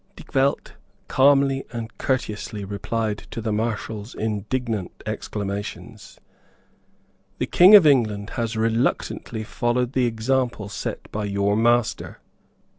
[0.17, 0.73] Dykvelt
[1.07, 6.19] calmly and courteously replied to the Marshal's indignant exclamations.
[7.37, 12.17] "The King of England has reluctantly followed the example set by your master.